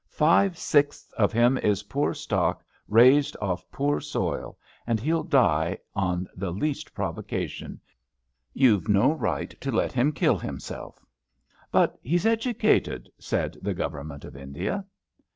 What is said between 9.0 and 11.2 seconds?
right to let him kill himself.